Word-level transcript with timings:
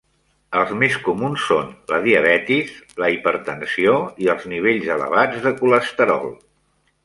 Els 0.61 0.69
més 0.83 0.95
comuns 1.07 1.43
són 1.49 1.69
la 1.91 1.99
diabetis, 2.07 2.73
la 3.03 3.11
hipertensió 3.17 3.95
i 4.27 4.33
els 4.37 4.51
nivells 4.55 4.91
elevats 4.99 5.49
de 5.49 5.57
colesterol. 5.63 6.31